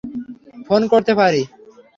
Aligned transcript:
Phone 0.67 0.81
করতে 0.91 1.13
পারি? 1.19 1.41